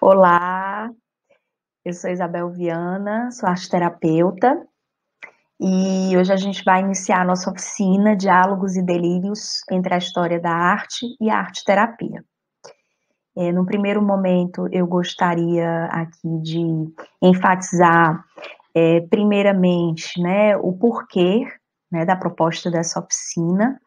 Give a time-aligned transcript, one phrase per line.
[0.00, 0.90] Olá,
[1.84, 4.66] eu sou Isabel Viana, sou arte terapeuta
[5.60, 10.40] e hoje a gente vai iniciar a nossa oficina Diálogos e Delírios entre a História
[10.40, 12.24] da Arte e a Arte Terapia.
[13.40, 16.60] É, no primeiro momento, eu gostaria aqui de
[17.22, 18.22] enfatizar,
[18.74, 21.46] é, primeiramente, né, o porquê
[21.90, 23.80] né, da proposta dessa oficina.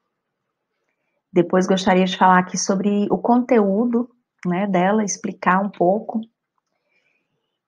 [1.32, 4.10] Depois, gostaria de falar aqui sobre o conteúdo
[4.44, 6.20] né, dela, explicar um pouco.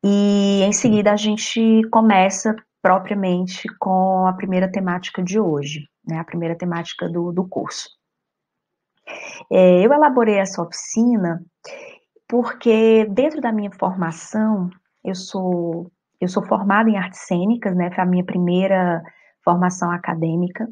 [0.03, 6.23] E em seguida a gente começa propriamente com a primeira temática de hoje, né, a
[6.23, 7.87] primeira temática do, do curso.
[9.51, 11.43] É, eu elaborei essa oficina
[12.27, 14.69] porque dentro da minha formação,
[15.03, 19.03] eu sou eu sou formada em artes cênicas, né, foi a minha primeira
[19.43, 20.67] formação acadêmica,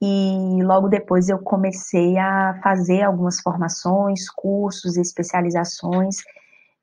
[0.00, 6.16] e logo depois eu comecei a fazer algumas formações, cursos, especializações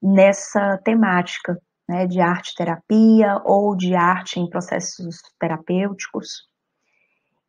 [0.01, 6.47] nessa temática né, de arte terapia ou de arte em processos terapêuticos.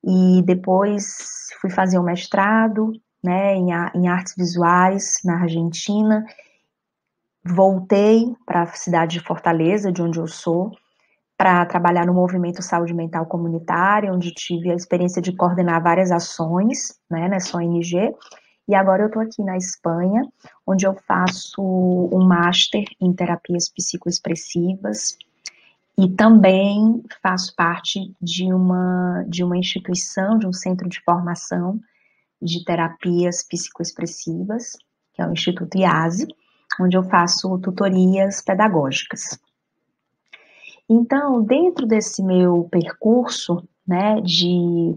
[0.03, 2.93] E depois fui fazer um mestrado
[3.23, 6.25] né, em, em artes visuais na Argentina.
[7.45, 10.73] Voltei para a cidade de Fortaleza, de onde eu sou,
[11.37, 16.99] para trabalhar no movimento saúde mental comunitária, onde tive a experiência de coordenar várias ações
[17.09, 18.15] né, nessa ONG.
[18.67, 20.23] E agora eu estou aqui na Espanha,
[20.67, 25.17] onde eu faço um master em terapias psicoexpressivas
[25.97, 31.81] e também faço parte de uma, de uma instituição, de um centro de formação
[32.41, 34.77] de terapias psicoexpressivas,
[35.13, 36.27] que é o Instituto IASE,
[36.81, 39.39] onde eu faço tutorias pedagógicas.
[40.89, 44.97] Então, dentro desse meu percurso, né, de,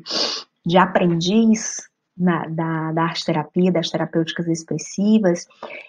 [0.65, 5.47] de aprendiz na, da, da arte terapia, das terapêuticas expressivas,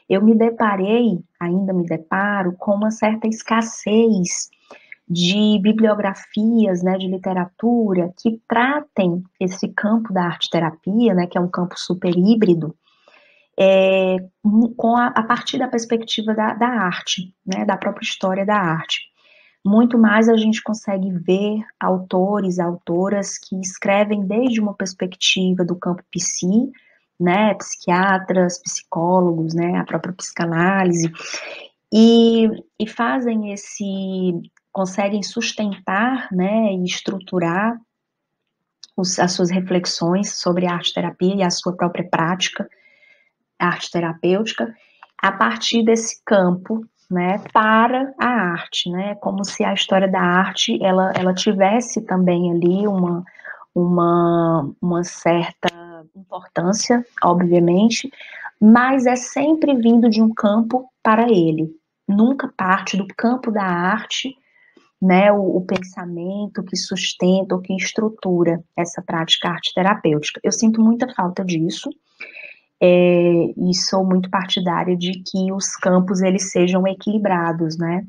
[0.08, 4.48] eu me deparei, ainda me deparo, com uma certa escassez
[5.08, 11.40] de bibliografias, né, de literatura que tratem esse campo da arte terapia, né, que é
[11.40, 12.74] um campo super híbrido,
[13.58, 14.16] é,
[14.76, 19.12] com a, a, partir da perspectiva da, da arte, né, da própria história da arte.
[19.64, 26.02] Muito mais a gente consegue ver autores, autoras que escrevem desde uma perspectiva do campo
[26.10, 26.72] psi,
[27.20, 31.12] né, psiquiatras, psicólogos, né, a própria psicanálise,
[31.92, 32.48] e,
[32.80, 33.84] e fazem esse,
[34.72, 37.78] conseguem sustentar, né, e estruturar
[38.96, 42.68] os, as suas reflexões sobre a arte terapia e a sua própria prática,
[43.58, 44.74] arte terapêutica,
[45.18, 50.82] a partir desse campo né, para a arte, né, como se a história da arte
[50.82, 53.22] ela, ela tivesse também ali uma,
[53.74, 55.68] uma, uma certa
[56.16, 58.10] importância, obviamente,
[58.60, 61.70] mas é sempre vindo de um campo para ele,
[62.08, 64.34] nunca parte do campo da arte,
[65.02, 70.40] né, o, o pensamento que sustenta ou que estrutura essa prática arte terapêutica.
[70.44, 71.90] Eu sinto muita falta disso,
[72.80, 78.06] é, e sou muito partidária de que os campos eles sejam equilibrados, né,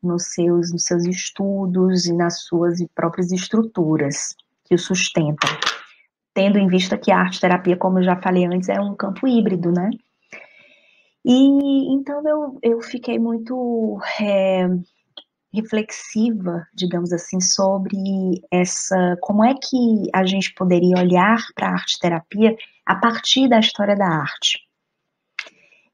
[0.00, 5.50] nos seus, nos seus estudos e nas suas próprias estruturas que o sustentam,
[6.32, 9.26] tendo em vista que a arte terapia, como eu já falei antes, é um campo
[9.26, 9.90] híbrido, né?
[11.24, 14.68] E então eu, eu fiquei muito é,
[15.52, 17.96] reflexiva, digamos assim, sobre
[18.50, 22.54] essa, como é que a gente poderia olhar para a arte terapia
[22.84, 24.60] a partir da história da arte.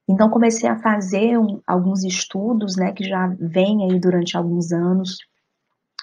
[0.09, 5.19] Então comecei a fazer um, alguns estudos, né, que já vem aí durante alguns anos,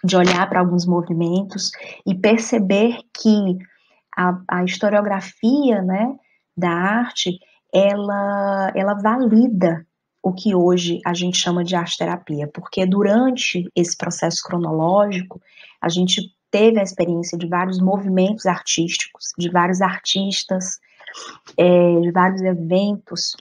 [0.04, 1.72] de olhar para alguns movimentos
[2.08, 3.58] e perceber que
[4.18, 6.16] a, a historiografia, né,
[6.58, 7.38] da arte,
[7.74, 9.86] ela, ela valida
[10.24, 15.42] o que hoje a gente chama de arte terapia, porque durante esse processo cronológico,
[15.82, 16.22] a gente
[16.52, 20.80] teve a experiência de vários movimentos artísticos, de vários artistas,
[21.58, 23.36] é, de vários eventos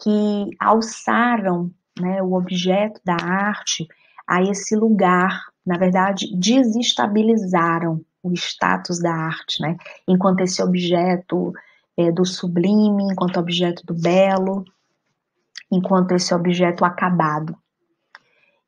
[0.00, 3.86] que alçaram né, o objeto da arte
[4.26, 11.52] a esse lugar, na verdade, desestabilizaram o status da arte, né, enquanto esse objeto
[11.96, 14.64] é, do sublime, enquanto objeto do belo,
[15.70, 17.56] enquanto esse objeto acabado.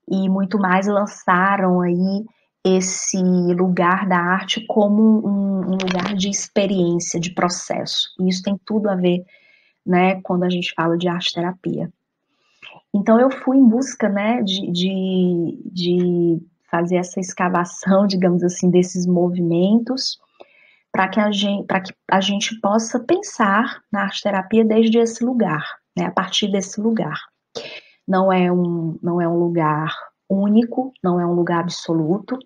[0.08, 2.24] E muito mais lançaram aí
[2.64, 3.16] esse
[3.54, 8.08] lugar da arte como um, um, lugar de experiência, de processo.
[8.20, 9.24] E isso tem tudo a ver
[9.86, 11.90] né, quando a gente fala de arte terapia.
[12.94, 19.06] Então eu fui em busca, né, de, de, de fazer essa escavação, digamos assim, desses
[19.06, 20.18] movimentos,
[20.92, 25.64] para que, a gente, que a gente possa pensar na arte terapia desde esse lugar,
[25.96, 27.18] né, a partir desse lugar.
[28.06, 29.94] Não é um, não é um lugar
[30.28, 32.38] único, não é um lugar absoluto,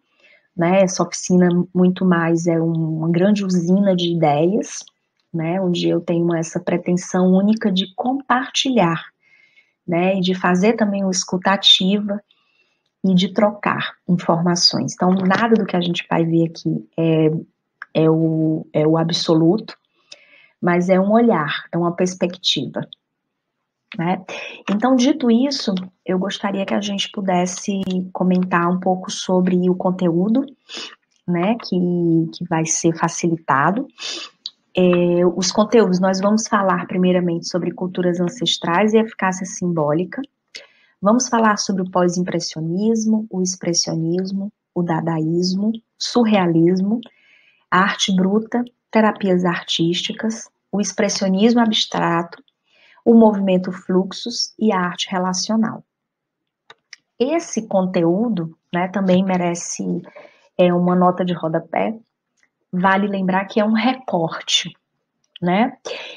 [0.56, 0.82] né?
[0.82, 4.84] Essa oficina muito mais é uma grande usina de ideias,
[5.32, 5.60] né?
[5.60, 9.04] Onde eu tenho essa pretensão única de compartilhar,
[9.86, 10.16] né?
[10.16, 12.20] E de fazer também uma escutativa
[13.04, 14.94] e de trocar informações.
[14.94, 17.30] Então, nada do que a gente vai ver aqui é,
[17.92, 19.76] é, o, é o absoluto,
[20.60, 22.80] mas é um olhar, é uma perspectiva.
[23.98, 24.22] Né?
[24.68, 25.74] Então, dito isso,
[26.04, 27.80] eu gostaria que a gente pudesse
[28.12, 30.44] comentar um pouco sobre o conteúdo,
[31.26, 31.76] né, que,
[32.34, 33.86] que vai ser facilitado.
[34.76, 40.20] É, os conteúdos, nós vamos falar primeiramente sobre culturas ancestrais e eficácia simbólica.
[41.00, 47.00] Vamos falar sobre o pós-impressionismo, o expressionismo, o dadaísmo, surrealismo,
[47.70, 52.42] a arte bruta, terapias artísticas, o expressionismo abstrato,
[53.04, 55.84] o movimento fluxos e a arte relacional.
[57.18, 59.84] Esse conteúdo né, também merece
[60.58, 61.96] é, uma nota de rodapé.
[62.72, 64.72] Vale lembrar que é um recorte,
[65.40, 65.76] né?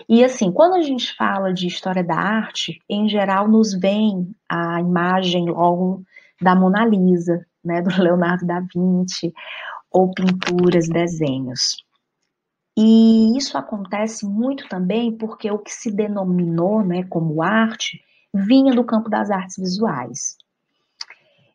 [0.10, 4.80] E assim, quando a gente fala de história da arte, em geral nos vem a
[4.80, 6.04] imagem logo
[6.42, 9.34] da Mona Lisa, né, do Leonardo da Vinci,
[9.92, 11.86] ou pinturas, desenhos.
[12.80, 18.00] E isso acontece muito também porque o que se denominou né, como arte
[18.32, 20.38] vinha do campo das artes visuais.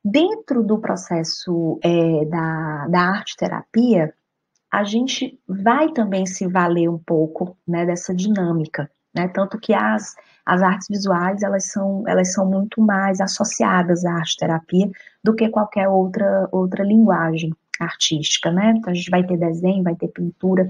[0.05, 4.13] Dentro do processo é, da, da arte terapia,
[4.69, 9.29] a gente vai também se valer um pouco né, dessa dinâmica, né?
[9.29, 14.39] Tanto que as, as artes visuais elas são, elas são muito mais associadas à arte
[14.39, 14.91] terapia
[15.23, 18.75] do que qualquer outra, outra linguagem artística, né?
[18.77, 20.69] Então a gente vai ter desenho, vai ter pintura,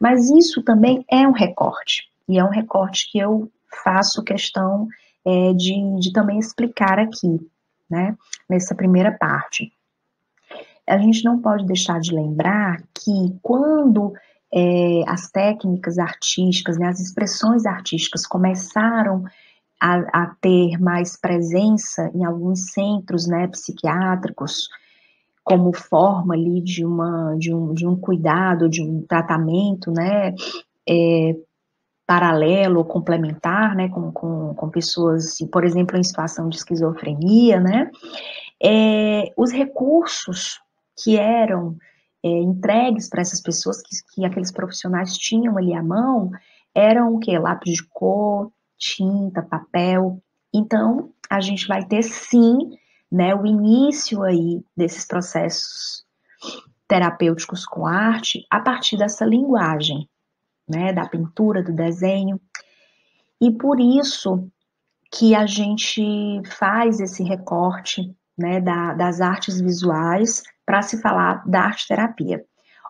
[0.00, 3.50] mas isso também é um recorte, e é um recorte que eu
[3.82, 4.88] faço questão
[5.24, 7.40] é, de, de também explicar aqui,
[7.90, 8.16] né?
[8.48, 9.72] Nessa primeira parte.
[10.86, 14.12] A gente não pode deixar de lembrar que quando
[14.52, 19.24] é, as técnicas artísticas, né, as expressões artísticas começaram
[19.80, 24.68] a, a, ter mais presença em alguns centros né, psiquiátricos,
[25.44, 30.34] como forma ali de, uma, de, um, de um cuidado, de um tratamento, né,
[30.88, 31.36] é,
[32.06, 37.60] paralelo ou complementar, né, com, com, com pessoas, assim, por exemplo, em situação de esquizofrenia,
[37.60, 37.90] né,
[38.62, 40.60] é, os recursos
[41.02, 41.76] que eram
[42.22, 46.30] é, entregues para essas pessoas, que, que aqueles profissionais tinham ali à mão,
[46.74, 47.36] eram o que?
[47.36, 50.22] Lápis de cor, tinta, papel.
[50.54, 52.76] Então, a gente vai ter sim
[53.12, 56.02] né, o início aí desses processos
[56.88, 60.08] terapêuticos com arte a partir dessa linguagem,
[60.66, 62.40] né, da pintura, do desenho.
[63.38, 64.48] E por isso
[65.10, 71.64] que a gente faz esse recorte, né, da, das artes visuais para se falar da
[71.64, 72.42] arte terapia.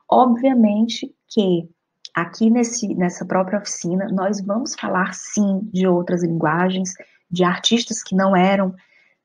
[0.09, 1.69] Obviamente que
[2.15, 6.93] aqui nesse, nessa própria oficina nós vamos falar sim de outras linguagens,
[7.29, 8.73] de artistas que não eram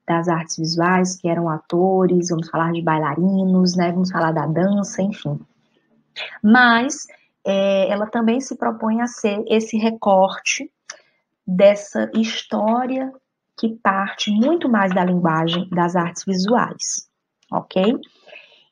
[0.07, 5.01] das artes visuais, que eram atores, vamos falar de bailarinos, né, vamos falar da dança,
[5.01, 5.37] enfim.
[6.41, 7.05] Mas
[7.45, 10.71] é, ela também se propõe a ser esse recorte
[11.45, 13.11] dessa história
[13.59, 17.09] que parte muito mais da linguagem das artes visuais,
[17.51, 17.99] ok?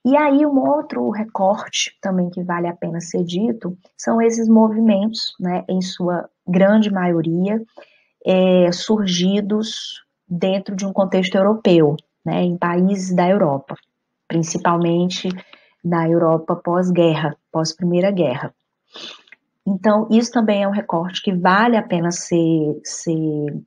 [0.06, 5.34] E aí, um outro recorte também que vale a pena ser dito são esses movimentos,
[5.40, 7.60] né, em sua grande maioria,
[8.24, 13.76] é, surgidos dentro de um contexto europeu, né, em países da Europa,
[14.28, 15.30] principalmente
[15.84, 18.54] da Europa pós-guerra, pós-primeira guerra.
[19.68, 23.64] Então, isso também é um recorte que vale a pena ser, ser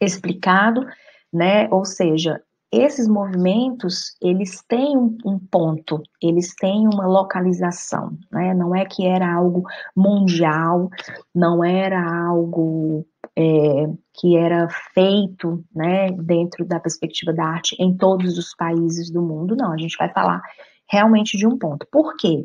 [0.00, 0.86] explicado,
[1.32, 1.68] né?
[1.70, 8.52] Ou seja, esses movimentos, eles têm um, um, ponto, eles têm uma localização, né?
[8.52, 9.64] Não é que era algo
[9.96, 10.90] mundial,
[11.34, 13.06] não era algo
[13.38, 19.22] é, que era feito, né, dentro da perspectiva da arte em todos os países do
[19.22, 20.42] mundo, não, a gente vai falar
[20.90, 21.86] realmente de um ponto.
[21.92, 22.44] Por quê?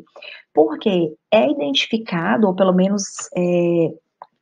[0.52, 3.92] Porque é identificado, ou pelo menos é,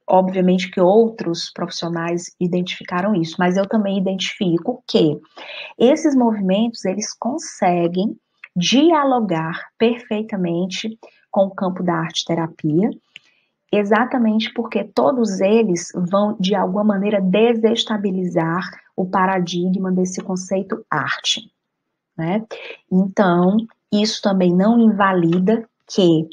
[0.04, 5.18] Obviamente que outros profissionais identificaram isso, mas eu também identifico que
[5.78, 8.14] esses movimentos eles conseguem
[8.54, 10.98] dialogar perfeitamente
[11.30, 12.90] com o campo da arte terapia
[13.72, 21.50] exatamente porque todos eles vão, de alguma maneira, desestabilizar o paradigma desse conceito arte.
[22.16, 22.44] Né?
[22.90, 23.56] Então,
[23.90, 26.28] isso também não invalida que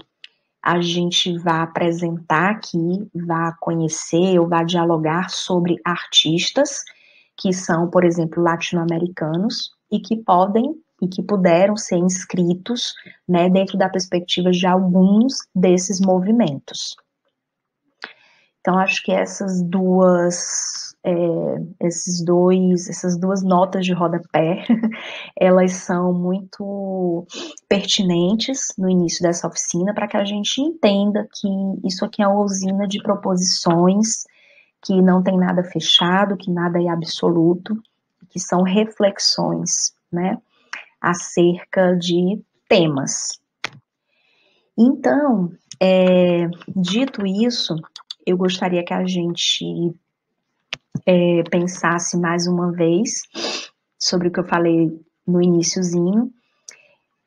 [0.61, 6.83] a gente vá apresentar aqui, vá conhecer ou vá dialogar sobre artistas
[7.37, 12.93] que são, por exemplo, latino-americanos e que podem e que puderam ser inscritos
[13.25, 16.97] né, dentro da perspectiva de alguns desses movimentos.
[18.61, 21.15] Então, acho que essas duas, é,
[21.81, 24.65] esses dois, essas duas notas de rodapé,
[25.39, 27.25] elas são muito
[27.69, 31.47] pertinentes no início dessa oficina para que a gente entenda que
[31.85, 34.25] isso aqui é uma usina de proposições,
[34.81, 37.81] que não tem nada fechado, que nada é absoluto,
[38.29, 40.37] que são reflexões, né,
[41.01, 43.39] acerca de temas.
[44.77, 45.51] Então,
[45.81, 47.75] é, dito isso,
[48.25, 49.93] eu gostaria que a gente
[51.05, 53.21] é, pensasse mais uma vez
[53.97, 56.31] sobre o que eu falei no iníciozinho,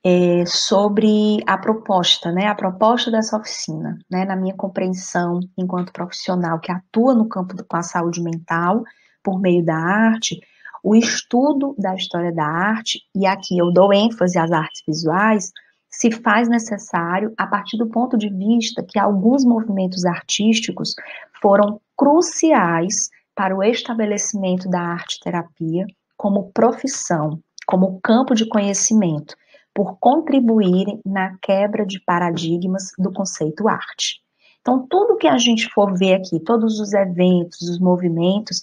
[0.04, 2.46] é, sobre a proposta, né?
[2.46, 4.24] A proposta dessa oficina, né?
[4.24, 8.82] Na minha compreensão, enquanto profissional que atua no campo com a saúde mental
[9.22, 10.40] por meio da arte,
[10.82, 15.52] o estudo da história da arte, e aqui eu dou ênfase às artes visuais,
[15.92, 20.94] se faz necessário a partir do ponto de vista que alguns movimentos artísticos
[21.40, 29.36] foram cruciais para o estabelecimento da arte-terapia como profissão, como campo de conhecimento,
[29.74, 34.20] por contribuírem na quebra de paradigmas do conceito arte.
[34.60, 38.60] Então, tudo que a gente for ver aqui, todos os eventos, os movimentos,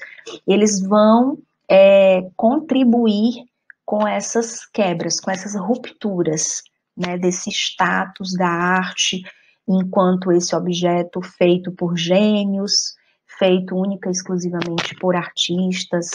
[0.47, 1.37] eles vão
[1.69, 3.43] é, contribuir
[3.85, 6.63] com essas quebras, com essas rupturas
[6.99, 9.23] né, desse status da arte
[9.67, 12.95] enquanto esse objeto feito por gênios,
[13.37, 16.09] feito única e exclusivamente por artistas,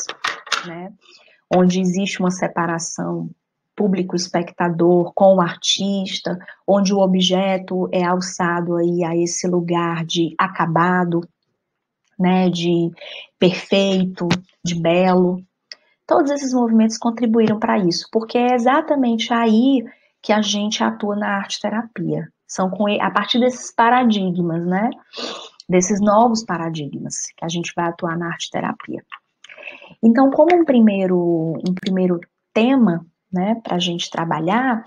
[0.66, 0.92] né,
[1.54, 3.30] onde existe uma separação
[3.76, 11.26] público-espectador com o artista, onde o objeto é alçado aí a esse lugar de acabado,
[12.18, 12.90] né, de
[13.38, 14.28] perfeito,
[14.64, 15.42] de belo.
[16.06, 19.84] Todos esses movimentos contribuíram para isso, porque é exatamente aí
[20.24, 22.26] que a gente atua na arte terapia.
[22.48, 24.88] São com, a partir desses paradigmas, né?
[25.68, 29.04] Desses novos paradigmas que a gente vai atuar na arte terapia.
[30.02, 32.18] Então, como um primeiro, um primeiro
[32.54, 34.82] tema, né, para a gente trabalhar,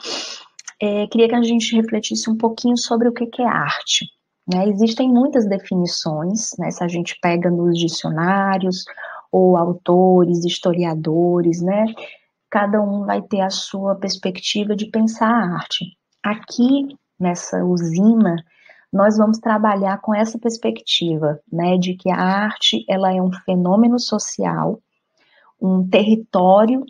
[0.82, 4.06] é, queria que a gente refletisse um pouquinho sobre o que, que é arte.
[4.52, 4.68] Né?
[4.70, 8.86] Existem muitas definições, né, se a gente pega nos dicionários,
[9.32, 11.86] ou autores, historiadores, né,
[12.50, 15.98] cada um vai ter a sua perspectiva de pensar a arte.
[16.24, 16.88] Aqui,
[17.20, 18.36] nessa usina,
[18.92, 24.00] nós vamos trabalhar com essa perspectiva, né, de que a arte, ela é um fenômeno
[24.00, 24.82] social,
[25.62, 26.86] um território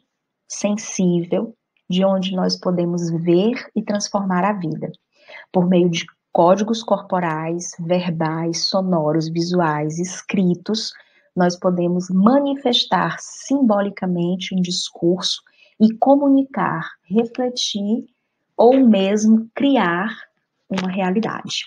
[0.48, 1.56] sensível,
[1.90, 4.92] de onde nós podemos ver e transformar a vida,
[5.52, 10.92] por meio de códigos corporais, verbais, sonoros, visuais, escritos,
[11.38, 15.44] nós podemos manifestar simbolicamente um discurso
[15.80, 18.08] e comunicar, refletir
[18.58, 20.10] ou mesmo criar
[20.68, 21.66] uma realidade.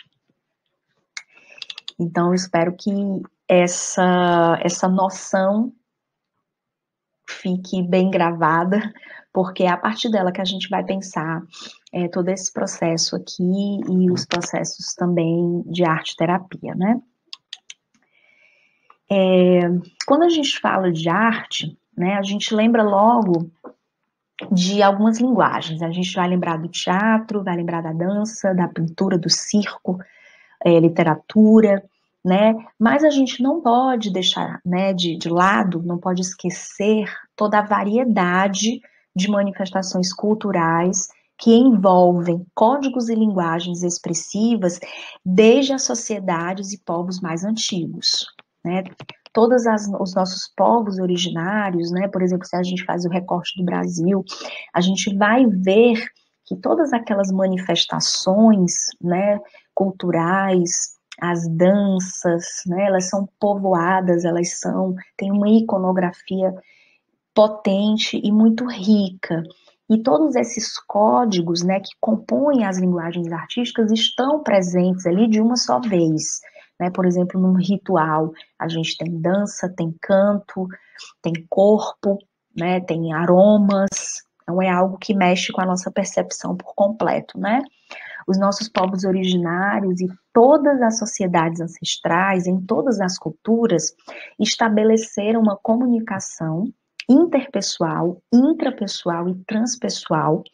[1.97, 2.91] Então, eu espero que
[3.49, 5.73] essa, essa noção
[7.29, 8.93] fique bem gravada,
[9.33, 11.43] porque é a partir dela que a gente vai pensar
[11.93, 17.00] é, todo esse processo aqui e os processos também de arte-terapia, né?
[19.12, 19.61] É,
[20.07, 23.50] quando a gente fala de arte, né, a gente lembra logo
[24.52, 25.83] de algumas linguagens.
[25.83, 29.99] A gente vai lembrar do teatro, vai lembrar da dança, da pintura, do circo,
[30.64, 31.83] é, literatura,
[32.25, 32.55] né?
[32.79, 37.67] Mas a gente não pode deixar né, de, de lado, não pode esquecer toda a
[37.67, 38.81] variedade
[39.14, 44.79] de manifestações culturais que envolvem códigos e linguagens expressivas
[45.25, 48.26] desde as sociedades e povos mais antigos
[48.64, 48.85] né?
[49.33, 49.62] Todos
[50.00, 52.09] os nossos povos originários, né?
[52.09, 54.25] Por exemplo, se a gente faz o recorte do Brasil,
[54.75, 56.05] a gente vai ver
[56.45, 59.38] que todas aquelas manifestações, né,
[59.73, 66.52] culturais, as danças, né, elas são povoadas, elas são, tem uma iconografia
[67.33, 69.45] potente e muito rica.
[69.90, 75.56] E todos esses códigos, né, que compõem as linguagens artísticas estão presentes ali de uma
[75.56, 76.40] só vez.
[76.78, 76.90] Né?
[76.90, 80.68] Por exemplo, num ritual, a gente tem dança, tem canto,
[81.20, 82.18] tem corpo,
[82.56, 82.80] né?
[82.80, 83.88] tem aromas,
[84.42, 87.61] então é algo que mexe com a nossa percepção por completo, né?
[88.28, 93.92] os nossos povos originários e todas as sociedades ancestrais, em todas as culturas,
[94.38, 96.73] estabeleceram uma comunicação
[97.11, 100.45] interpessoal, intrapessoal e transpessoal,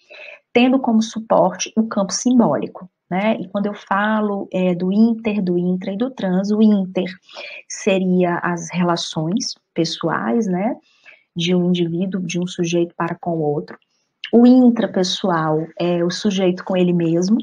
[0.52, 2.88] tendo como suporte o campo simbólico.
[3.08, 3.36] Né?
[3.38, 7.06] E quando eu falo é, do inter, do intra e do trans, o inter
[7.68, 10.75] seria as relações pessoais, né?
[11.36, 13.78] De um indivíduo, de um sujeito para com o outro.
[14.32, 17.36] O intrapessoal é o sujeito com ele mesmo.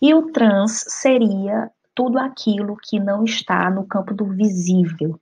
[0.00, 5.18] E o trans seria tudo aquilo que não está no campo do visível,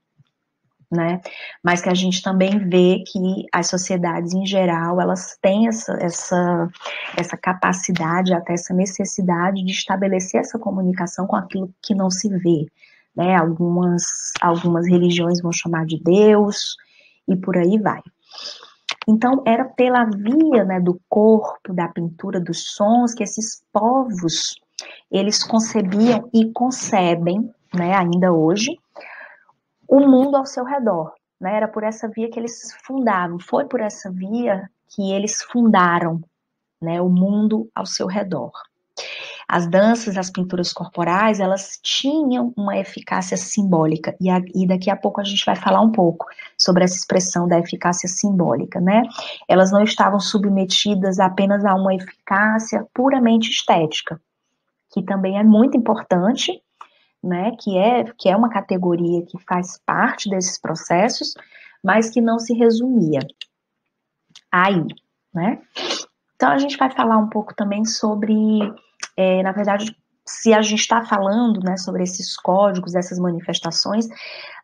[0.91, 1.21] né?
[1.63, 6.69] Mas que a gente também vê que as sociedades em geral elas têm essa, essa,
[7.17, 12.67] essa capacidade, até essa necessidade de estabelecer essa comunicação com aquilo que não se vê,
[13.15, 13.37] né?
[13.37, 16.77] Algumas, algumas religiões vão chamar de Deus
[17.29, 18.01] e por aí vai.
[19.07, 24.57] Então era pela via né, do corpo, da pintura, dos sons que esses povos
[25.11, 28.79] eles concebiam e concebem, né, ainda hoje,
[29.89, 31.15] o mundo ao seu redor.
[31.41, 31.57] Né?
[31.57, 36.21] Era por essa via que eles fundavam, foi por essa via que eles fundaram
[36.81, 38.53] né, o mundo ao seu redor.
[39.49, 44.97] As danças, as pinturas corporais, elas tinham uma eficácia simbólica, e, a, e, daqui a
[44.97, 46.27] pouco a gente vai falar um pouco
[46.59, 49.03] sobre essa expressão da eficácia simbólica, né?
[49.49, 54.21] Elas não estavam submetidas apenas a uma eficácia puramente estética,
[54.93, 56.63] que também é muito importante,
[57.23, 61.35] né, que é, que é uma categoria que faz parte desses processos,
[61.83, 63.21] mas que não se resumia
[64.51, 64.85] aí,
[65.35, 65.61] né?
[66.35, 68.35] Então a gente vai falar um pouco também sobre,
[69.17, 69.95] é, na verdade,
[70.27, 74.07] se a gente está falando né, sobre esses códigos, essas manifestações,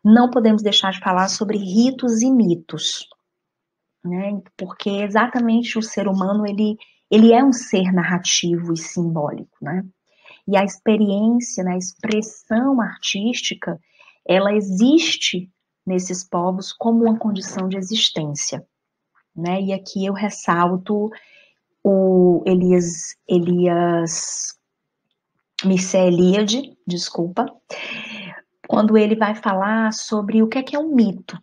[0.03, 3.07] não podemos deixar de falar sobre ritos e mitos,
[4.03, 4.39] né?
[4.55, 6.77] Porque exatamente o ser humano ele,
[7.09, 9.83] ele é um ser narrativo e simbólico, né?
[10.47, 13.79] E a experiência, né, a expressão artística,
[14.27, 15.49] ela existe
[15.85, 18.65] nesses povos como uma condição de existência.
[19.35, 19.61] Né?
[19.61, 21.09] E aqui eu ressalto
[21.83, 24.57] o Elias, Elias
[25.63, 27.45] Mircea Eliade, desculpa,
[28.67, 31.37] quando ele vai falar sobre o que é, que é um mito,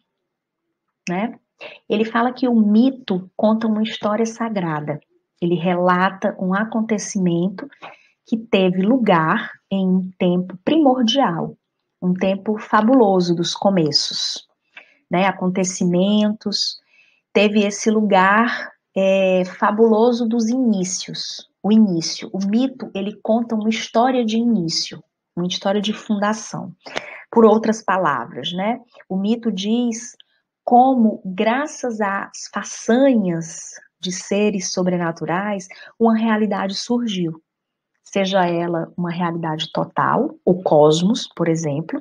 [1.09, 1.39] né?
[1.89, 5.01] Ele fala que o mito conta uma história sagrada.
[5.41, 7.69] Ele relata um acontecimento
[8.27, 11.57] que teve lugar em um tempo primordial,
[12.01, 14.47] um tempo fabuloso dos começos,
[15.11, 15.27] né?
[15.27, 16.81] Acontecimentos,
[17.33, 22.31] teve esse lugar é, fabuloso dos inícios, o início.
[22.33, 25.03] O mito ele conta uma história de início,
[25.37, 26.73] uma história de fundação.
[27.31, 28.81] Por outras palavras, né?
[29.09, 30.15] O mito diz
[30.65, 35.67] como, graças às façanhas de seres sobrenaturais,
[35.99, 37.43] uma realidade surgiu
[38.13, 41.99] seja ela uma realidade total, o cosmos, por exemplo,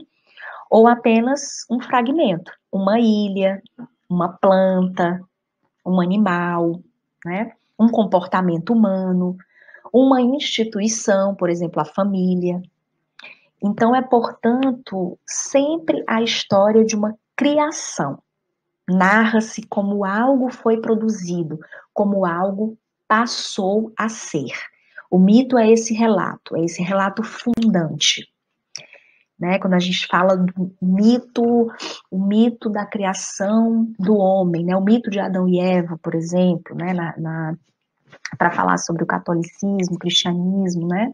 [0.69, 3.61] ou apenas um fragmento, uma ilha,
[4.09, 5.21] uma planta,
[5.85, 6.81] um animal,
[7.25, 7.53] né?
[7.79, 9.37] um comportamento humano,
[9.91, 12.61] uma instituição, por exemplo, a família.
[13.63, 18.19] Então, é, portanto, sempre a história de uma criação.
[18.87, 21.59] Narra-se como algo foi produzido,
[21.93, 24.70] como algo passou a ser.
[25.11, 28.25] O mito é esse relato, é esse relato fundante.
[29.37, 29.59] Né?
[29.59, 31.67] Quando a gente fala do mito,
[32.09, 34.75] o mito da criação do homem, né?
[34.75, 36.93] o mito de Adão e Eva, por exemplo, né?
[36.93, 37.57] Na, na
[38.37, 41.13] para falar sobre o catolicismo, o cristianismo, né?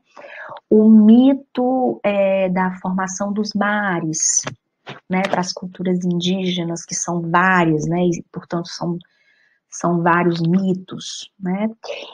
[0.70, 4.44] O mito é, da formação dos mares,
[5.10, 5.22] né?
[5.24, 8.04] Para as culturas indígenas, que são várias, né?
[8.06, 8.98] E, portanto, são,
[9.70, 11.70] são vários mitos, né?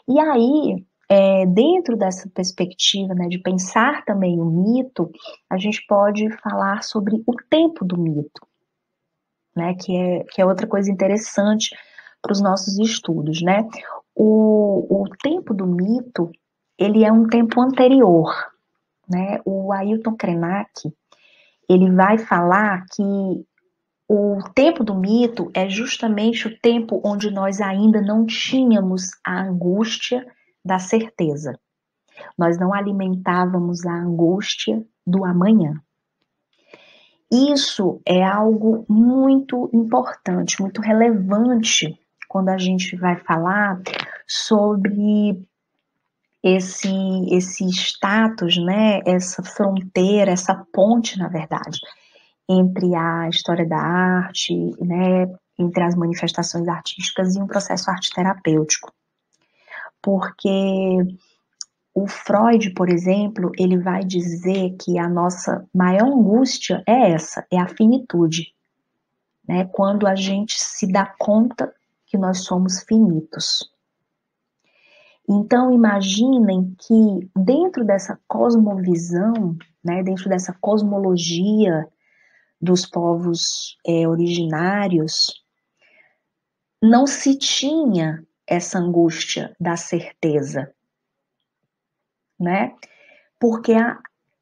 [0.07, 5.11] E aí, é, dentro dessa perspectiva né, de pensar também o mito,
[5.49, 8.47] a gente pode falar sobre o tempo do mito,
[9.55, 11.75] né, que, é, que é outra coisa interessante
[12.21, 13.41] para os nossos estudos.
[13.41, 13.67] Né?
[14.15, 16.31] O, o tempo do mito
[16.77, 18.33] ele é um tempo anterior.
[19.07, 19.39] Né?
[19.45, 20.71] O Ailton Krenak
[21.69, 23.03] ele vai falar que
[24.07, 30.25] o tempo do mito é justamente o tempo onde nós ainda não tínhamos a angústia
[30.63, 31.59] da certeza.
[32.37, 35.81] Nós não alimentávamos a angústia do amanhã.
[37.31, 41.99] Isso é algo muito importante, muito relevante
[42.29, 43.81] quando a gente vai falar
[44.27, 45.41] sobre
[46.43, 46.89] esse
[47.31, 51.79] esse status, né, essa fronteira, essa ponte, na verdade,
[52.47, 55.25] entre a história da arte, né,
[55.57, 58.91] entre as manifestações artísticas e um processo arte terapêutico
[60.03, 60.99] porque
[61.95, 67.57] o Freud, por exemplo, ele vai dizer que a nossa maior angústia é essa, é
[67.57, 68.53] a finitude.
[69.47, 69.65] Né?
[69.71, 71.73] Quando a gente se dá conta
[72.05, 73.71] que nós somos finitos.
[75.27, 81.87] Então, imaginem que dentro dessa cosmovisão, né, dentro dessa cosmologia
[82.61, 85.43] dos povos é, originários,
[86.81, 90.73] não se tinha essa angústia da certeza,
[92.39, 92.75] né?
[93.39, 93.99] Porque a,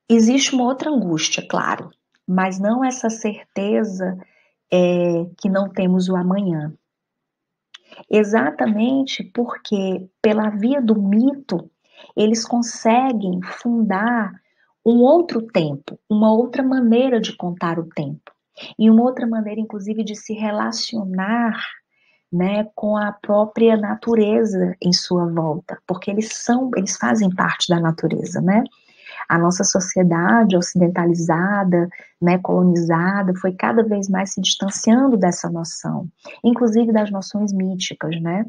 [0.09, 1.89] existe uma outra angústia, claro,
[2.27, 4.17] mas não essa certeza
[4.71, 6.73] é, que não temos o amanhã.
[8.09, 11.69] Exatamente porque, pela via do mito,
[12.15, 14.31] eles conseguem fundar
[14.85, 18.31] um outro tempo, uma outra maneira de contar o tempo,
[18.77, 21.59] e uma outra maneira, inclusive, de se relacionar
[22.31, 27.79] né, com a própria natureza em sua volta, porque eles são, eles fazem parte da
[27.79, 28.63] natureza, né?
[29.27, 31.89] A nossa sociedade ocidentalizada,
[32.21, 36.07] né, colonizada, foi cada vez mais se distanciando dessa noção,
[36.43, 38.45] inclusive das noções míticas, né?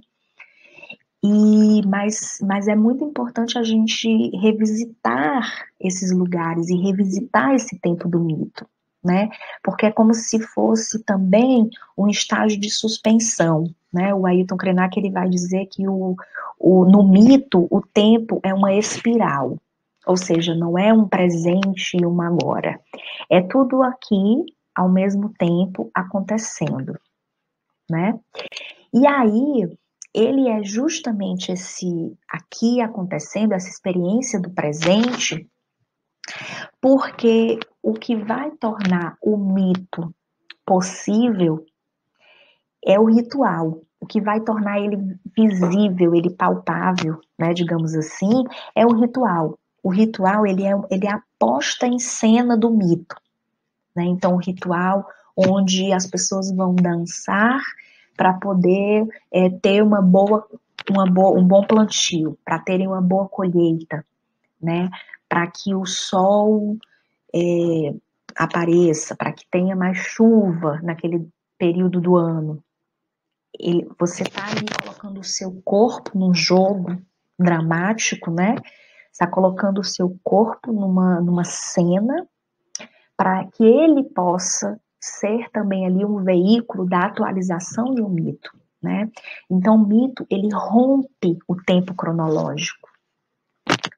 [1.24, 8.08] E, mas, mas é muito importante a gente revisitar esses lugares e revisitar esse tempo
[8.08, 8.66] do mito,
[9.02, 9.28] né?
[9.62, 14.14] Porque é como se fosse também um estágio de suspensão, né?
[14.14, 16.16] O Ailton Krenak ele vai dizer que o,
[16.58, 19.56] o, no mito o tempo é uma espiral,
[20.06, 22.80] ou seja, não é um presente e um agora.
[23.28, 26.98] É tudo aqui ao mesmo tempo acontecendo,
[27.90, 28.18] né?
[28.92, 29.68] E aí
[30.14, 35.48] ele é justamente esse aqui acontecendo, essa experiência do presente,
[36.80, 40.14] porque o que vai tornar o mito
[40.64, 41.64] possível
[42.84, 43.82] é o ritual.
[44.00, 49.58] O que vai tornar ele visível, ele palpável, né, digamos assim, é o ritual.
[49.82, 53.16] O ritual ele é, ele é a posta em cena do mito.
[53.94, 54.04] Né?
[54.04, 57.60] Então, o ritual onde as pessoas vão dançar
[58.16, 60.46] para poder é, ter uma boa,
[60.90, 64.04] uma boa, um bom plantio, para terem uma boa colheita,
[64.60, 64.88] né?
[65.28, 66.76] para que o sol
[67.34, 67.94] é,
[68.36, 72.62] apareça, para que tenha mais chuva naquele período do ano.
[73.58, 77.00] Ele, você está ali colocando o seu corpo num jogo
[77.38, 78.56] dramático, né?
[79.12, 82.26] Está colocando o seu corpo numa, numa cena
[83.16, 88.50] para que ele possa ser também ali um veículo da atualização de um mito,
[88.82, 89.10] né?
[89.50, 92.88] Então, o mito, ele rompe o tempo cronológico.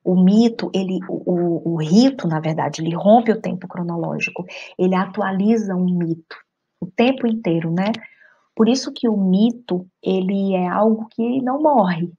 [0.05, 4.45] O mito, ele, o, o, rito, na verdade, ele rompe o tempo cronológico.
[4.79, 6.37] Ele atualiza um mito
[6.85, 7.91] o tempo inteiro, né?
[8.55, 12.13] Por isso que o mito, ele é algo que não morre.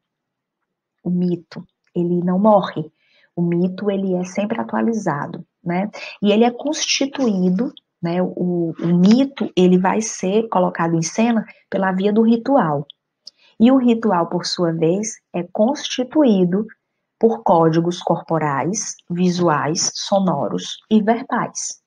[1.03, 1.63] O mito,
[1.95, 2.91] ele não morre.
[3.35, 5.89] O mito, ele é sempre atualizado, né?
[6.21, 7.71] E ele é constituído,
[8.01, 8.21] né?
[8.21, 12.85] O, o mito, ele vai ser colocado em cena pela via do ritual.
[13.59, 16.65] E o ritual, por sua vez, é constituído
[17.19, 21.81] por códigos corporais, visuais, sonoros e verbais.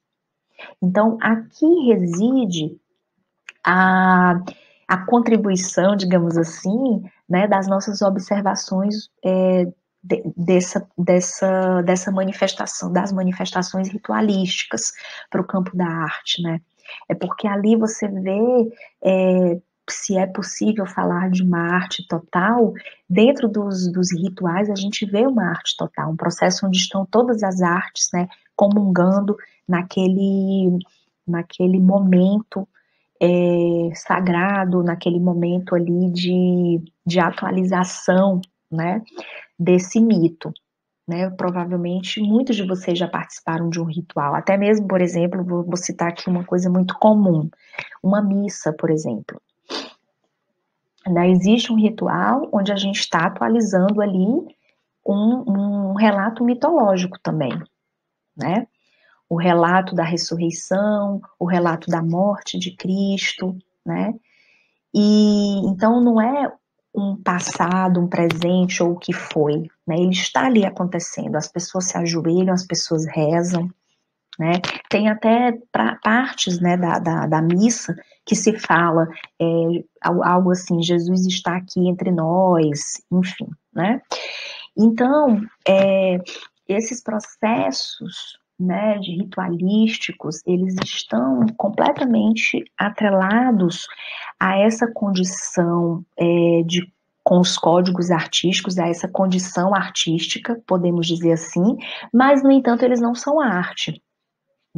[0.82, 2.76] Então, aqui reside
[3.64, 4.40] a,
[4.86, 9.66] a contribuição, digamos assim, né, das nossas observações é,
[10.02, 14.92] de, dessa, dessa, dessa manifestação, das manifestações ritualísticas
[15.30, 16.60] para o campo da arte, né?
[17.08, 19.60] É porque ali você vê é,
[19.92, 22.72] se é possível falar de uma arte total,
[23.08, 27.42] dentro dos, dos rituais a gente vê uma arte total, um processo onde estão todas
[27.42, 30.78] as artes, né, comungando naquele,
[31.26, 32.66] naquele momento
[33.20, 39.02] é, sagrado, naquele momento ali de, de atualização, né,
[39.58, 40.52] desse mito.
[41.06, 45.64] Né, provavelmente muitos de vocês já participaram de um ritual, até mesmo, por exemplo, vou,
[45.64, 47.48] vou citar aqui uma coisa muito comum,
[48.02, 49.40] uma missa, por exemplo.
[51.08, 51.30] Né?
[51.30, 54.26] Existe um ritual onde a gente está atualizando ali
[55.06, 57.52] um, um, relato mitológico também,
[58.36, 58.66] né?
[59.28, 64.14] O relato da ressurreição, o relato da morte de Cristo, né?
[64.94, 66.52] E então não é
[66.94, 69.96] um passado, um presente ou o que foi, né?
[69.96, 71.36] Ele está ali acontecendo.
[71.36, 73.70] As pessoas se ajoelham, as pessoas rezam,
[74.38, 74.60] né?
[74.88, 79.08] Tem até pra, partes né, da, da, da, missa que se fala
[79.40, 79.44] é,
[80.02, 84.00] algo assim, Jesus está aqui entre nós, enfim, né?
[84.76, 86.20] Então, é,
[86.68, 93.86] esses processos né, de ritualísticos, eles estão completamente atrelados
[94.38, 96.92] a essa condição é, de
[97.24, 101.76] com os códigos artísticos, a essa condição artística, podemos dizer assim,
[102.10, 104.02] mas, no entanto, eles não são arte,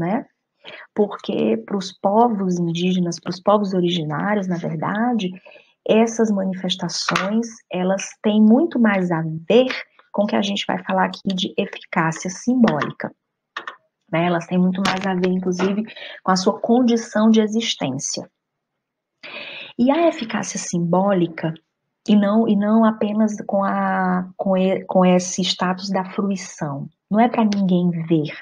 [0.01, 0.27] né?
[0.95, 5.31] Porque para os povos indígenas, para os povos originários, na verdade,
[5.87, 9.71] essas manifestações, elas têm muito mais a ver
[10.13, 13.13] com o que a gente vai falar aqui de eficácia simbólica.
[14.13, 14.27] Né?
[14.27, 15.85] Elas têm muito mais a ver, inclusive,
[16.23, 18.29] com a sua condição de existência.
[19.79, 21.55] E a eficácia simbólica,
[22.09, 26.89] e não, e não apenas com, a, com, e, com esse status da fruição.
[27.11, 28.33] Não é para ninguém ver.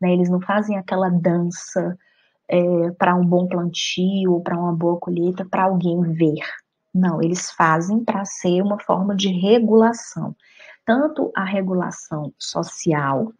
[0.00, 0.12] Né?
[0.12, 1.96] Eles não fazem aquela dança
[2.48, 6.44] é, para um bom plantio para uma boa colheita para alguém ver.
[6.94, 10.34] Não, eles fazem para ser uma forma de regulação.
[10.84, 13.32] Tanto a regulação social,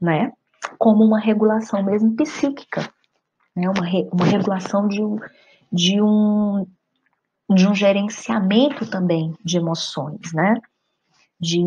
[0.00, 0.32] né?
[0.78, 2.88] Como uma regulação mesmo psíquica,
[3.54, 3.68] né?
[3.68, 5.00] Uma, re, uma regulação de,
[5.70, 6.66] de um
[7.50, 10.54] de um gerenciamento também de emoções, né?
[11.38, 11.60] De,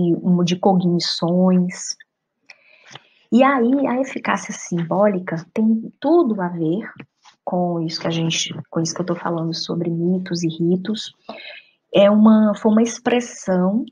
[0.43, 1.95] de cognições.
[3.31, 6.89] E aí a eficácia simbólica tem tudo a ver
[7.43, 11.13] com isso que a gente, com isso que eu estou falando sobre mitos e ritos.
[11.93, 13.85] É uma, foi uma expressão,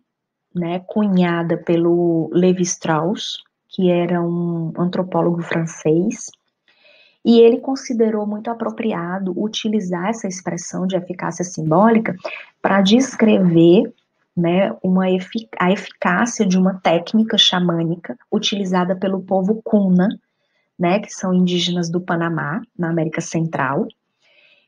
[0.54, 6.30] né, cunhada pelo Levi Strauss, que era um antropólogo francês,
[7.26, 12.16] e ele considerou muito apropriado utilizar essa expressão de eficácia simbólica
[12.62, 13.92] para descrever
[14.36, 20.10] né, uma efic a eficácia de uma técnica xamânica utilizada pelo povo Kuna,
[20.78, 23.88] né, que são indígenas do Panamá, na América Central,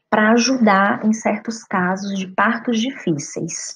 [0.09, 3.75] para ajudar em certos casos de partos difíceis.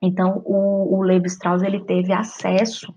[0.00, 2.94] Então, o, o Levi Strauss ele teve acesso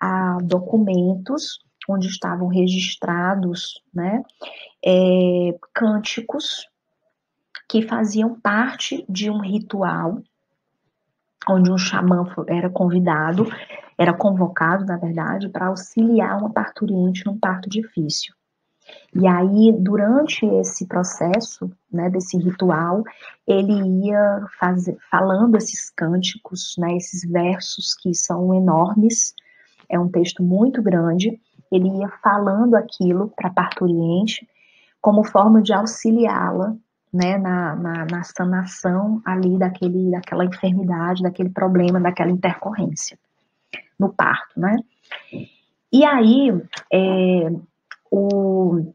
[0.00, 4.22] a documentos onde estavam registrados né,
[4.84, 6.68] é, cânticos
[7.68, 10.22] que faziam parte de um ritual
[11.48, 13.46] onde um xamã era convidado,
[13.96, 18.34] era convocado, na verdade, para auxiliar uma parturiente num parto difícil.
[19.14, 23.04] E aí, durante esse processo, né, desse ritual,
[23.46, 29.34] ele ia fazer, falando esses cânticos, né, esses versos que são enormes,
[29.88, 34.48] é um texto muito grande, ele ia falando aquilo para a parturiente
[35.00, 36.76] como forma de auxiliá-la
[37.12, 43.18] né, na, na, na, sanação ali daquele, daquela enfermidade, daquele problema, daquela intercorrência
[43.98, 44.76] no parto, né?
[45.92, 46.52] E aí,
[46.92, 47.50] é,
[48.10, 48.92] o,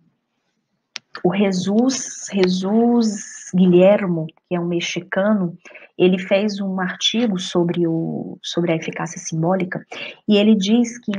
[1.24, 5.58] o Jesus, Jesus Guilhermo, que é um mexicano,
[5.98, 9.86] ele fez um artigo sobre, o, sobre a eficácia simbólica
[10.28, 11.12] e ele diz que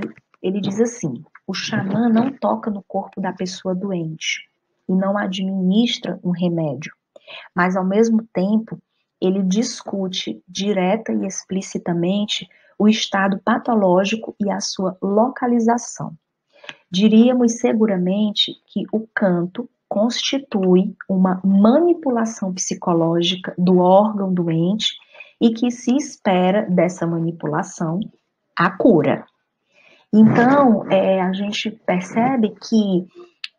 [0.43, 4.49] ele diz assim: o xamã não toca no corpo da pessoa doente
[4.88, 6.92] e não administra um remédio,
[7.55, 8.79] mas ao mesmo tempo
[9.20, 16.12] ele discute direta e explicitamente o estado patológico e a sua localização.
[16.90, 24.88] Diríamos seguramente que o canto constitui uma manipulação psicológica do órgão doente
[25.40, 28.01] e que se espera dessa manipulação
[28.57, 29.25] a cura.
[30.12, 33.07] Então, é, a gente percebe que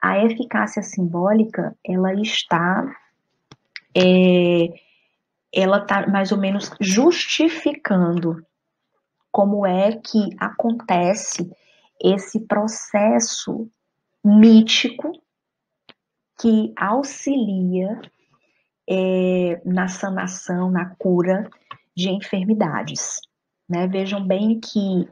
[0.02, 2.86] a eficácia simbólica, ela está,
[3.96, 4.74] é,
[5.54, 8.46] ela está mais ou menos justificando
[9.32, 11.50] como é que acontece
[12.02, 13.70] esse processo
[14.24, 15.12] mítico
[16.40, 18.00] que auxilia
[18.88, 21.50] é, na sanação, na cura
[21.96, 23.20] de enfermidades.
[23.68, 23.88] Né?
[23.88, 25.08] Vejam bem que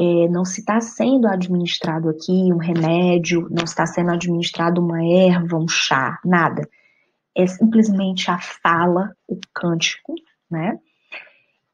[0.00, 5.58] é, não se está sendo administrado aqui um remédio, não está sendo administrado uma erva,
[5.58, 6.66] um chá, nada.
[7.36, 10.14] É simplesmente a fala, o cântico,
[10.50, 10.78] né?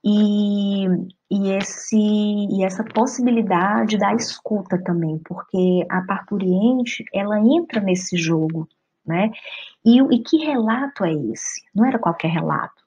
[0.04, 0.86] E,
[1.30, 8.68] e, esse, e essa possibilidade da escuta também, porque a parturiente, ela entra nesse jogo,
[9.06, 9.30] né?
[9.84, 11.62] E, e que relato é esse?
[11.72, 12.85] Não era qualquer relato.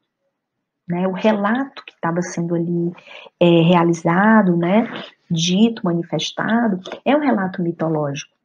[0.90, 2.92] Né, o relato que estava sendo ali
[3.40, 4.92] é, realizado, né,
[5.30, 8.36] dito, manifestado, é um relato mitológico.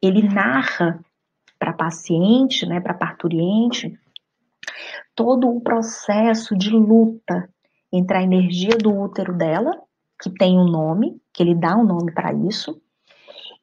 [0.00, 0.98] Ele narra
[1.58, 3.94] para a paciente, né, para a parturiente,
[5.14, 7.46] todo o processo de luta
[7.92, 9.78] entre a energia do útero dela,
[10.22, 12.80] que tem um nome, que ele dá um nome para isso,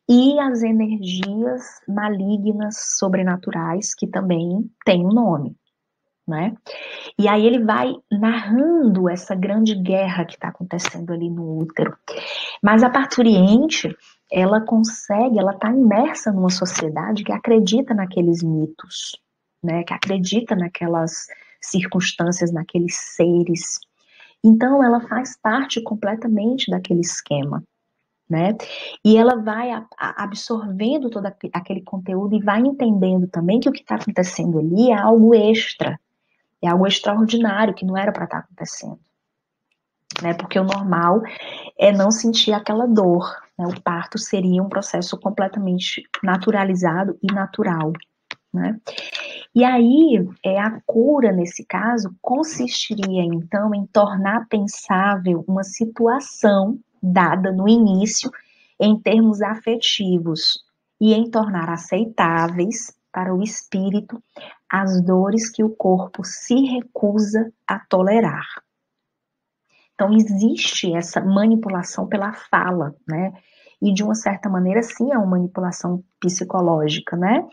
[0.08, 5.56] e as energias malignas sobrenaturais, que também tem um nome
[6.30, 6.56] né?
[7.18, 11.98] E aí ele vai narrando essa grande guerra que está acontecendo ali no útero.
[12.62, 13.94] Mas a parturiente,
[14.32, 19.20] ela consegue, ela está imersa numa sociedade que acredita naqueles mitos,
[19.64, 19.84] né?
[19.84, 21.26] Que acredita naquelas
[21.60, 23.80] circunstâncias, naqueles seres.
[24.44, 27.64] Então, ela faz parte completamente daquele esquema.
[28.30, 28.56] Né?
[29.04, 33.96] E ela vai absorvendo todo aquele conteúdo e vai entendendo também que o que está
[33.96, 36.00] acontecendo ali é algo extra,
[36.62, 39.00] é algo extraordinário que não era para estar tá acontecendo.
[40.22, 40.34] Né?
[40.34, 41.22] Porque o normal
[41.78, 43.32] é não sentir aquela dor.
[43.58, 43.66] Né?
[43.68, 47.94] O parto seria um processo completamente naturalizado e natural.
[48.54, 48.80] Né?
[49.54, 57.52] E aí, é, a cura, nesse caso, consistiria então em tornar pensável uma situação dada
[57.52, 58.30] no início
[58.80, 60.64] em termos afetivos
[61.00, 64.22] e em tornar aceitáveis para o espírito
[64.70, 68.46] as dores que o corpo se recusa a tolerar.
[69.94, 73.34] Então, existe essa manipulação pela fala, né?
[73.82, 77.46] E de uma certa maneira, sim, é uma manipulação psicológica, né?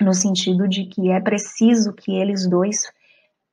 [0.00, 2.90] No sentido de que é preciso que eles dois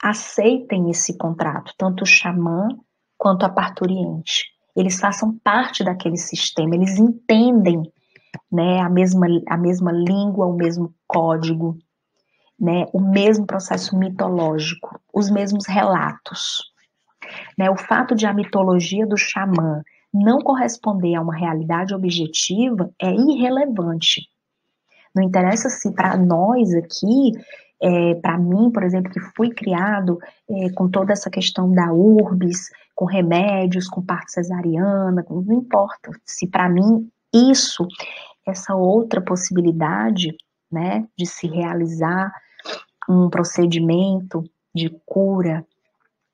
[0.02, 2.68] aceitem esse contrato, tanto o xamã
[3.18, 4.46] quanto a parturiente.
[4.76, 7.84] Eles façam parte daquele sistema, eles entendem
[8.52, 11.78] né, a, mesma, a mesma língua, o mesmo código,
[12.60, 16.72] né, o mesmo processo mitológico, os mesmos relatos.
[17.58, 19.84] Né, o fato de a mitologia do xamã
[20.14, 24.28] não corresponder a uma realidade objetiva é irrelevante.
[25.16, 27.32] Não interessa se para nós aqui,
[27.82, 32.70] é, para mim, por exemplo, que fui criado é, com toda essa questão da urbis,
[32.96, 36.12] com remédios, com parto cesariana, não importa.
[36.26, 37.88] Se para mim isso,
[38.50, 40.36] essa outra possibilidade,
[40.72, 42.32] né, de se realizar
[43.08, 45.66] um procedimento de cura,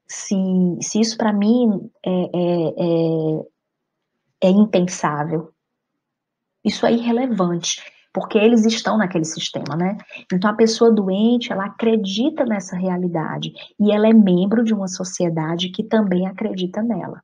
[0.07, 0.35] se,
[0.81, 5.51] se isso para mim é, é, é, é impensável,
[6.63, 7.81] isso é irrelevante,
[8.13, 9.97] porque eles estão naquele sistema, né?
[10.31, 15.69] Então a pessoa doente, ela acredita nessa realidade e ela é membro de uma sociedade
[15.69, 17.21] que também acredita nela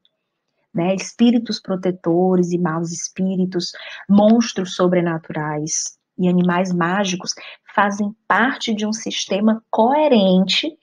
[0.74, 0.96] né?
[0.96, 3.72] Espíritos protetores e maus espíritos,
[4.10, 7.34] monstros sobrenaturais e animais mágicos
[7.76, 10.78] fazem parte de um sistema coerente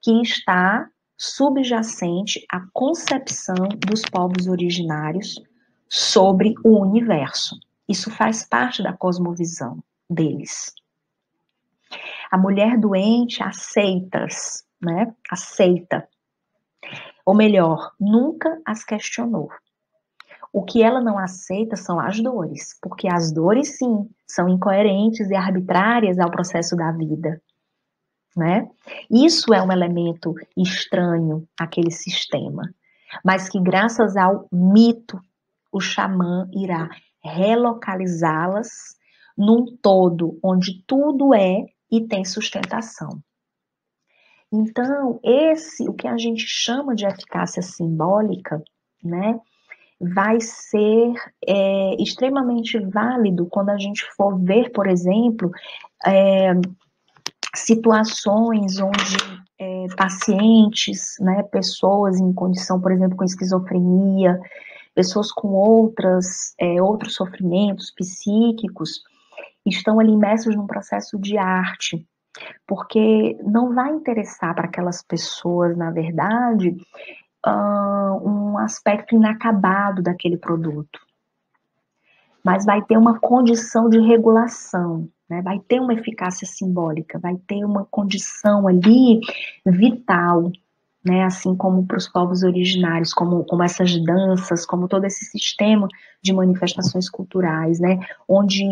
[0.00, 5.40] que está subjacente à concepção dos povos originários
[5.88, 7.58] sobre o universo.
[7.88, 10.72] Isso faz parte da cosmovisão deles.
[12.30, 14.26] A mulher doente aceita,
[14.80, 15.14] né?
[15.30, 16.06] Aceita
[17.24, 19.50] ou melhor, nunca as questionou.
[20.52, 25.34] O que ela não aceita são as dores, porque as dores, sim, são incoerentes e
[25.34, 27.42] arbitrárias ao processo da vida.
[28.36, 28.68] Né?
[29.10, 32.62] Isso é um elemento estranho àquele sistema,
[33.24, 35.20] mas que, graças ao mito,
[35.72, 36.88] o xamã irá
[37.22, 38.96] relocalizá-las
[39.36, 43.20] num todo onde tudo é e tem sustentação.
[44.54, 48.62] Então, esse, o que a gente chama de eficácia simbólica,
[49.02, 49.40] né,
[50.00, 51.12] vai ser
[51.44, 55.50] é, extremamente válido quando a gente for ver, por exemplo,
[56.06, 56.52] é,
[57.56, 59.16] situações onde
[59.58, 64.38] é, pacientes, né, pessoas em condição, por exemplo, com esquizofrenia,
[64.94, 69.02] pessoas com outras, é, outros sofrimentos psíquicos,
[69.66, 72.06] estão ali imersos num processo de arte,
[72.66, 76.76] porque não vai interessar para aquelas pessoas, na verdade,
[77.46, 80.98] uh, um aspecto inacabado daquele produto,
[82.42, 85.40] mas vai ter uma condição de regulação, né?
[85.42, 89.20] vai ter uma eficácia simbólica, vai ter uma condição ali
[89.64, 90.50] vital,
[91.04, 95.86] né, assim como para os povos originários, como, como essas danças, como todo esse sistema
[96.22, 98.64] de manifestações culturais, né, onde,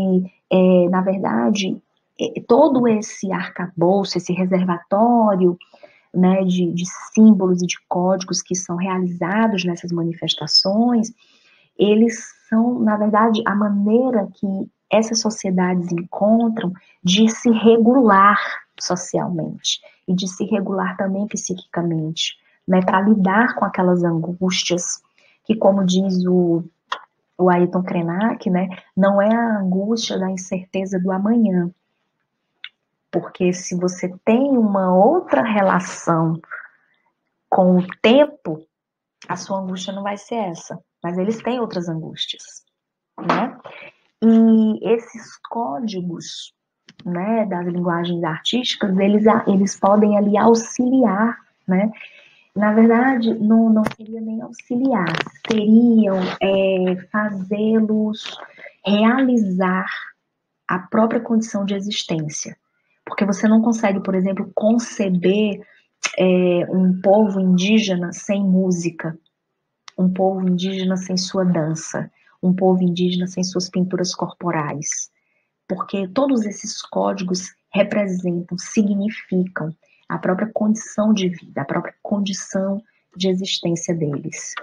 [0.51, 1.77] é, na verdade,
[2.47, 5.57] todo esse arcabouço, esse reservatório
[6.15, 11.13] né, de, de símbolos e de códigos que são realizados nessas manifestações,
[11.79, 16.73] eles são, na verdade, a maneira que essas sociedades encontram
[17.03, 18.39] de se regular
[18.79, 22.37] socialmente e de se regular também psiquicamente,
[22.69, 25.01] né, para lidar com aquelas angústias
[25.45, 26.63] que, como diz o,
[27.39, 31.71] o Ayrton Krenak, né, não é a angústia da incerteza do amanhã,
[33.13, 36.41] porque se você tem uma outra relação
[37.49, 38.67] com o tempo,
[39.29, 40.83] a sua angústia não vai ser essa.
[41.05, 42.65] Mas eles têm outras angústias,
[43.21, 43.57] né?
[44.23, 46.55] E esses códigos,
[47.05, 51.37] né, das linguagens artísticas, eles, eles podem ali auxiliar,
[51.69, 51.93] né?
[52.55, 55.09] Na verdade, não, não seria nem auxiliar,
[55.51, 58.39] seriam é, fazê-los
[58.85, 59.87] realizar
[60.69, 62.57] a própria condição de existência
[63.05, 65.61] porque você não consegue, por exemplo, conceber
[66.19, 66.25] é,
[66.71, 69.19] um povo indígena sem música,
[69.99, 72.11] um povo indígena sem sua dança,
[72.43, 75.11] um povo indígena sem suas pinturas corporais,
[75.69, 79.71] porque todos esses códigos representam, significam
[80.09, 82.83] a própria condição de vida, a própria condição
[83.17, 84.55] de existência deles.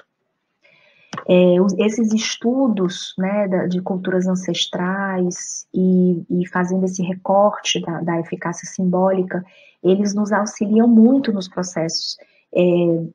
[1.31, 8.67] É, esses estudos né, de culturas ancestrais e, e fazendo esse recorte da, da, eficácia
[8.67, 9.45] simbólica,
[9.83, 12.17] eles nos auxiliam muito nos processos
[12.51, 12.61] é,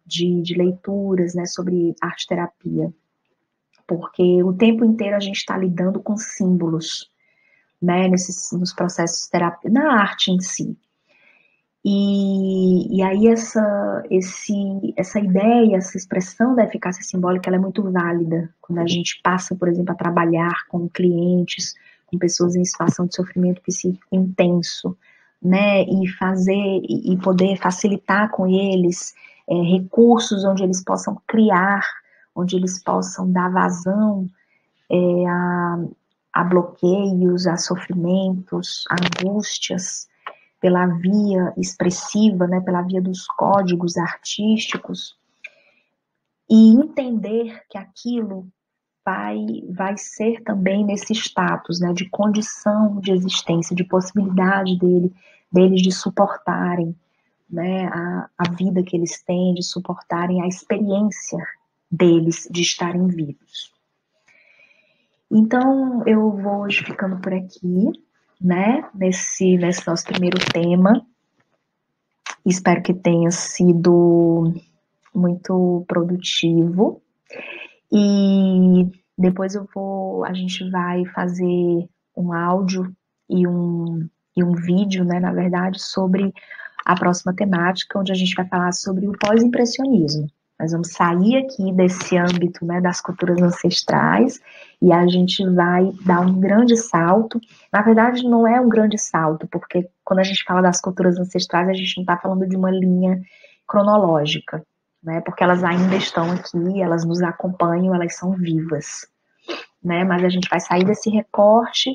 [0.07, 2.95] de, de, leituras né, sobre arte-terapia,
[3.85, 7.11] porque o tempo inteiro a gente está lidando com símbolos,
[7.83, 10.79] né, nesses, nos processos terapia, na arte em si.
[11.85, 14.55] E, e aí essa, esse,
[14.97, 19.55] essa ideia, essa expressão da eficácia simbólica, ela é muito válida quando a gente passa,
[19.55, 21.75] por exemplo, a trabalhar com clientes,
[22.07, 24.97] com pessoas em situação de sofrimento psíquico intenso,
[25.43, 29.13] né, e fazer e, poder facilitar com eles
[29.47, 31.83] é, recursos onde eles possam criar,
[32.35, 34.27] onde eles possam dar vazão
[34.91, 35.85] é, a,
[36.33, 40.09] a bloqueios, a sofrimentos, a angústias,
[40.65, 45.15] pela via expressiva, né, pela via dos códigos artísticos,
[46.49, 48.49] e entender que aquilo
[49.05, 55.13] vai, vai ser também nesse status né, de condição de existência, de possibilidade dele,
[55.53, 56.97] deles de suportarem
[57.47, 61.47] né, a, a vida que eles têm, de suportarem a experiência
[61.91, 63.71] deles de estarem vivos.
[65.31, 67.93] Então, eu vou hoje ficando por aqui
[68.41, 71.05] né, nesse, nesse nosso primeiro tema.
[72.45, 74.53] Espero que tenha sido
[75.15, 77.01] muito produtivo.
[77.91, 82.95] E depois eu vou, a gente vai fazer um áudio
[83.29, 86.33] e um, e um vídeo, né, na verdade, sobre
[86.85, 90.27] a próxima temática, onde a gente vai falar sobre o pós-impressionismo.
[90.65, 94.41] Nós vamos sair aqui desse âmbito né, das culturas ancestrais
[94.81, 97.39] e a gente vai dar um grande salto.
[97.71, 101.69] Na verdade, não é um grande salto, porque quando a gente fala das culturas ancestrais,
[101.69, 103.21] a gente não está falando de uma linha
[103.69, 104.65] cronológica,
[105.03, 105.21] né?
[105.21, 109.07] Porque elas ainda estão aqui, elas nos acompanham, elas são vivas,
[109.83, 110.03] né?
[110.03, 111.91] Mas a gente vai sair desse recorte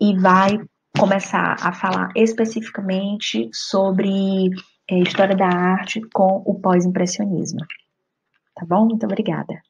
[0.00, 0.58] e vai
[0.98, 4.50] começar a falar especificamente sobre
[4.90, 7.60] é, história da arte com o pós-impressionismo.
[8.56, 8.86] Tá bom?
[8.86, 9.60] Muito obrigada.